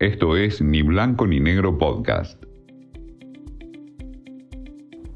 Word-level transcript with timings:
Esto 0.00 0.34
es 0.34 0.62
Ni 0.62 0.80
Blanco 0.80 1.26
ni 1.26 1.40
Negro 1.40 1.76
Podcast. 1.76 2.42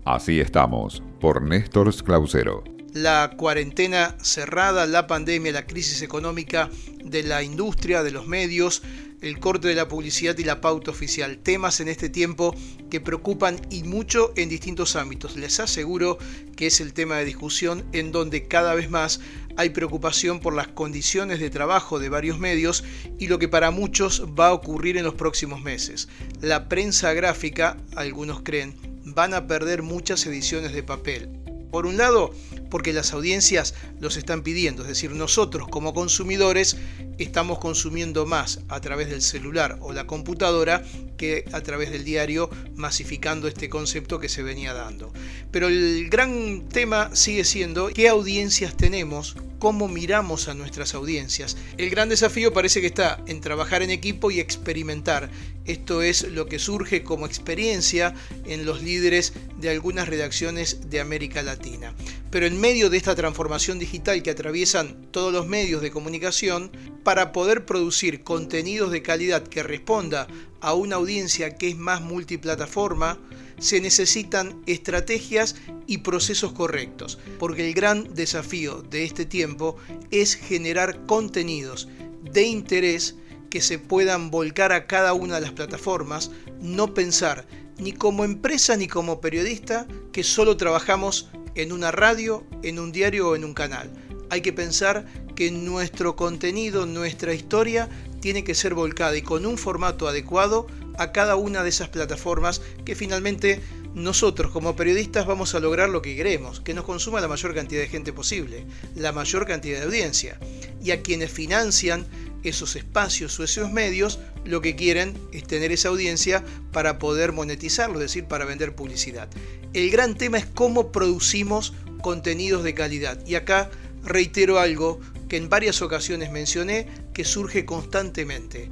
Así 0.05 0.41
estamos, 0.41 1.03
por 1.23 1.41
Néstor 1.41 1.91
Clausero. 2.05 2.63
La 2.93 3.33
cuarentena 3.39 4.15
cerrada, 4.21 4.85
la 4.85 5.07
pandemia, 5.07 5.53
la 5.53 5.67
crisis 5.67 6.03
económica 6.03 6.69
de 7.03 7.23
la 7.23 7.43
industria, 7.43 8.03
de 8.03 8.11
los 8.11 8.27
medios, 8.27 8.83
el 9.23 9.39
corte 9.41 9.69
de 9.69 9.75
la 9.75 9.89
publicidad 9.89 10.37
y 10.37 10.45
la 10.45 10.61
pauta 10.61 10.91
oficial. 10.91 11.39
Temas 11.39 11.81
en 11.81 11.89
este 11.89 12.11
tiempo 12.11 12.55
que 12.91 13.01
preocupan 13.01 13.57
y 13.71 13.85
mucho 13.85 14.35
en 14.37 14.51
distintos 14.51 14.97
ámbitos. 14.97 15.35
Les 15.37 15.61
aseguro 15.61 16.19
que 16.57 16.67
es 16.67 16.83
el 16.83 16.93
tema 16.93 17.17
de 17.17 17.25
discusión 17.25 17.87
en 17.93 18.13
donde 18.13 18.49
cada 18.49 18.75
vez 18.75 18.91
más 18.91 19.21
hay 19.57 19.71
preocupación 19.71 20.41
por 20.41 20.55
las 20.55 20.69
condiciones 20.69 21.41
de 21.41 21.51
trabajo 21.51 21.99
de 21.99 22.09
varios 22.09 22.39
medios 22.39 22.85
y 23.19 23.29
lo 23.29 23.39
que 23.39 23.49
para 23.49 23.71
muchos 23.71 24.25
va 24.39 24.49
a 24.49 24.53
ocurrir 24.53 24.97
en 24.97 25.05
los 25.05 25.15
próximos 25.15 25.63
meses. 25.63 26.09
La 26.41 26.69
prensa 26.69 27.13
gráfica, 27.13 27.77
algunos 27.97 28.43
creen, 28.43 28.75
van 29.05 29.35
a 29.35 29.47
perder 29.47 29.83
muchas 29.83 30.27
ediciones 30.27 30.73
de 30.73 30.83
papel. 30.83 31.29
Por 31.71 31.87
un 31.87 31.97
lado, 31.97 32.33
porque 32.75 32.93
las 32.93 33.13
audiencias 33.13 33.73
los 34.01 34.17
están 34.17 34.43
pidiendo, 34.43 34.83
es 34.83 34.89
decir, 34.89 35.13
nosotros 35.13 35.69
como 35.69 35.95
consumidores 35.95 36.77
estamos 37.19 37.61
consumiendo 37.61 38.27
más 38.27 38.63
a 38.67 38.81
través 38.81 39.11
del 39.11 39.23
celular 39.23 39.79
o 39.81 39.93
la 39.93 40.09
computadora 40.09 40.83
que 41.17 41.45
a 41.53 41.61
través 41.61 41.93
del 41.93 42.03
diario, 42.03 42.51
masificando 42.75 43.47
este 43.47 43.69
concepto 43.69 44.19
que 44.19 44.29
se 44.29 44.43
venía 44.43 44.75
dando. 44.75 45.13
Pero 45.53 45.69
el 45.69 46.09
gran 46.11 46.69
tema 46.69 47.15
sigue 47.15 47.45
siendo 47.45 47.91
qué 47.95 48.09
audiencias 48.09 48.77
tenemos, 48.77 49.37
cómo 49.61 49.87
miramos 49.87 50.49
a 50.49 50.55
nuestras 50.55 50.95
audiencias. 50.95 51.57
El 51.79 51.91
gran 51.91 52.09
desafío 52.09 52.53
parece 52.53 52.81
que 52.81 52.89
está 52.89 53.23
en 53.27 53.41
trabajar 53.41 53.83
en 53.83 53.91
equipo 53.91 54.31
y 54.31 54.41
experimentar. 54.41 55.31
Esto 55.65 56.03
es 56.03 56.25
lo 56.25 56.47
que 56.47 56.59
surge 56.59 57.03
como 57.03 57.25
experiencia 57.25 58.15
en 58.45 58.67
los 58.67 58.83
líderes 58.83 59.33
de 59.61 59.71
algunas 59.71 60.09
redacciones 60.09 60.91
de 60.91 61.01
América 61.01 61.43
Latina. 61.43 61.95
Pero 62.35 62.47
en 62.47 62.61
medio 62.61 62.91
de 62.91 62.97
esta 62.97 63.15
transformación 63.15 63.79
digital 63.79 64.21
que 64.25 64.33
atraviesan 64.33 65.07
todos 65.13 65.33
los 65.33 65.47
medios 65.47 65.81
de 65.81 65.93
comunicación, 65.93 66.73
para 67.05 67.31
poder 67.31 67.65
producir 67.65 68.25
contenidos 68.25 68.91
de 68.91 69.03
calidad 69.03 69.45
que 69.45 69.63
responda 69.63 70.27
a 70.61 70.75
una 70.75 70.97
audiencia 70.97 71.55
que 71.55 71.69
es 71.69 71.77
más 71.77 72.01
multiplataforma, 72.01 73.21
se 73.61 73.81
necesitan 73.81 74.61
estrategias 74.67 75.55
y 75.87 75.99
procesos 75.99 76.53
correctos, 76.53 77.21
porque 77.39 77.69
el 77.69 77.73
gran 77.73 78.13
desafío 78.15 78.83
de 78.83 79.05
este 79.05 79.27
tiempo 79.27 79.77
es 80.11 80.35
generar 80.35 81.07
contenidos 81.07 81.87
de 82.33 82.43
interés 82.43 83.15
que 83.49 83.61
se 83.61 83.79
puedan 83.79 84.33
volcar 84.33 84.73
a 84.73 84.89
cada 84.89 85.13
una 85.13 85.37
de 85.37 85.43
las 85.43 85.53
plataformas, 85.53 86.33
no 86.61 86.95
pensar 86.95 87.47
ni 87.79 87.93
como 87.93 88.25
empresa 88.25 88.77
ni 88.77 88.89
como 88.89 89.21
periodista 89.21 89.87
que 90.11 90.25
solo 90.25 90.57
trabajamos 90.57 91.29
en 91.55 91.73
una 91.73 91.91
radio, 91.91 92.45
en 92.63 92.79
un 92.79 92.93
diario 92.93 93.31
o 93.31 93.37
en 93.37 93.45
un 93.45 93.55
canal. 93.55 93.91
Hay 94.31 94.41
que 94.41 94.53
pensar 94.53 95.07
que 95.35 95.51
nuestro 95.51 96.17
contenido, 96.17 96.87
nuestra 96.87 97.35
historia, 97.35 97.89
tiene 98.21 98.45
que 98.45 98.55
ser 98.55 98.75
volcada 98.75 99.17
y 99.17 99.23
con 99.23 99.45
un 99.47 99.59
formato 99.59 100.09
adecuado 100.09 100.67
a 100.99 101.13
cada 101.13 101.37
una 101.37 101.63
de 101.63 101.69
esas 101.69 101.89
plataformas 101.89 102.63
que 102.85 102.95
finalmente 102.95 103.61
nosotros 103.95 104.51
como 104.51 104.75
periodistas 104.75 105.27
vamos 105.27 105.55
a 105.55 105.61
lograr 105.61 105.89
lo 105.89 106.03
que 106.03 106.17
queremos, 106.17 106.61
que 106.61 106.75
nos 106.75 106.85
consuma 106.85 107.21
la 107.21 107.29
mayor 107.29 107.55
cantidad 107.55 107.81
de 107.81 107.89
gente 107.89 108.13
posible, 108.13 108.67
la 108.97 109.13
mayor 109.13 109.47
cantidad 109.47 109.79
de 109.79 109.85
audiencia. 109.85 110.39
Y 110.83 110.91
a 110.91 111.01
quienes 111.01 111.31
financian 111.31 112.07
esos 112.43 112.77
espacios 112.77 113.39
o 113.39 113.45
esos 113.45 113.71
medios, 113.73 114.19
lo 114.45 114.61
que 114.61 114.77
quieren 114.77 115.17
es 115.33 115.45
tener 115.45 115.73
esa 115.73 115.89
audiencia 115.89 116.45
para 116.73 116.99
poder 116.99 117.33
monetizarlo, 117.33 117.95
es 117.95 118.07
decir, 118.07 118.25
para 118.25 118.45
vender 118.45 118.75
publicidad. 118.75 119.29
El 119.73 119.91
gran 119.91 120.17
tema 120.17 120.39
es 120.39 120.47
cómo 120.47 120.93
producimos 120.93 121.73
contenidos 122.03 122.65
de 122.65 122.75
calidad. 122.75 123.25
Y 123.27 123.37
acá 123.37 123.71
reitero 124.03 124.59
algo 124.59 125.01
que 125.29 125.37
en 125.37 125.49
varias 125.49 125.81
ocasiones 125.83 126.31
mencioné 126.31 126.89
que 127.15 127.25
surge 127.25 127.65
constantemente 127.65 128.69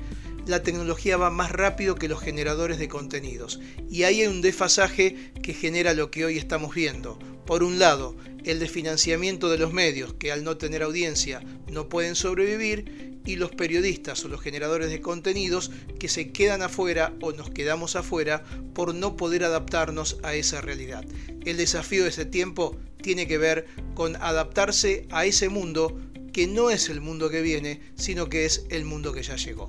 la 0.46 0.62
tecnología 0.62 1.16
va 1.16 1.30
más 1.30 1.52
rápido 1.52 1.94
que 1.94 2.08
los 2.08 2.20
generadores 2.20 2.78
de 2.78 2.88
contenidos. 2.88 3.60
Y 3.90 4.02
ahí 4.02 4.22
hay 4.22 4.26
un 4.26 4.42
desfasaje 4.42 5.32
que 5.42 5.54
genera 5.54 5.94
lo 5.94 6.10
que 6.10 6.24
hoy 6.24 6.38
estamos 6.38 6.74
viendo. 6.74 7.18
Por 7.46 7.62
un 7.62 7.78
lado, 7.78 8.16
el 8.44 8.58
desfinanciamiento 8.58 9.50
de 9.50 9.58
los 9.58 9.72
medios, 9.72 10.14
que 10.14 10.32
al 10.32 10.44
no 10.44 10.56
tener 10.56 10.82
audiencia 10.82 11.42
no 11.70 11.88
pueden 11.88 12.14
sobrevivir, 12.14 13.12
y 13.24 13.36
los 13.36 13.52
periodistas 13.52 14.24
o 14.24 14.28
los 14.28 14.40
generadores 14.40 14.90
de 14.90 15.00
contenidos 15.00 15.70
que 15.98 16.08
se 16.08 16.32
quedan 16.32 16.62
afuera 16.62 17.14
o 17.20 17.32
nos 17.32 17.50
quedamos 17.50 17.96
afuera 17.96 18.42
por 18.74 18.94
no 18.94 19.16
poder 19.16 19.44
adaptarnos 19.44 20.18
a 20.22 20.34
esa 20.34 20.60
realidad. 20.60 21.04
El 21.44 21.56
desafío 21.56 22.02
de 22.02 22.10
ese 22.10 22.24
tiempo 22.24 22.76
tiene 23.00 23.26
que 23.26 23.38
ver 23.38 23.66
con 23.94 24.16
adaptarse 24.16 25.06
a 25.10 25.24
ese 25.24 25.48
mundo 25.48 25.98
que 26.32 26.46
no 26.46 26.70
es 26.70 26.88
el 26.88 27.00
mundo 27.00 27.28
que 27.30 27.42
viene, 27.42 27.80
sino 27.94 28.28
que 28.28 28.44
es 28.44 28.64
el 28.70 28.84
mundo 28.84 29.12
que 29.12 29.22
ya 29.22 29.36
llegó. 29.36 29.68